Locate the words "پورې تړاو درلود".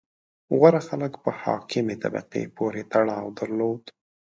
2.57-3.83